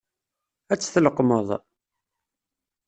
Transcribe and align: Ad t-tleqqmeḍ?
Ad 0.71 0.79
t-tleqqmeḍ? 0.79 1.49